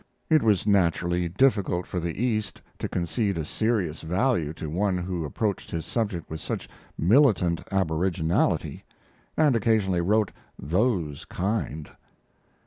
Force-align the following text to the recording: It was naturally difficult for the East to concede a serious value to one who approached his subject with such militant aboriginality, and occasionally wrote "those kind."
It 0.31 0.41
was 0.41 0.65
naturally 0.65 1.29
difficult 1.29 1.85
for 1.85 1.99
the 1.99 2.19
East 2.23 2.59
to 2.79 2.89
concede 2.89 3.37
a 3.37 3.45
serious 3.45 4.01
value 4.01 4.51
to 4.53 4.67
one 4.67 4.97
who 4.97 5.23
approached 5.23 5.69
his 5.69 5.85
subject 5.85 6.27
with 6.27 6.39
such 6.39 6.67
militant 6.97 7.63
aboriginality, 7.67 8.81
and 9.37 9.55
occasionally 9.55 10.01
wrote 10.01 10.31
"those 10.57 11.23
kind." 11.25 11.87